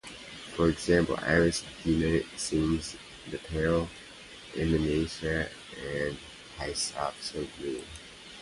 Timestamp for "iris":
1.21-1.63